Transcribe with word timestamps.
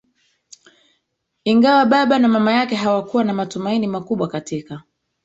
Ingawa 1.43 1.85
Baba 1.85 2.19
na 2.19 2.27
Mama 2.27 2.53
yake 2.53 2.75
hawakuwa 2.75 3.23
na 3.23 3.33
matumaini 3.33 3.87
makubwa 3.87 4.27
katika 4.27 4.83